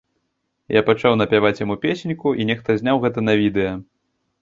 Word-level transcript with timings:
Я 0.75 0.81
пачаў 0.87 1.17
напяваць 1.21 1.61
яму 1.65 1.75
песеньку, 1.85 2.35
і 2.41 2.51
нехта 2.53 2.69
зняў 2.83 2.95
гэта 3.07 3.19
на 3.31 3.41
відэа. 3.45 3.81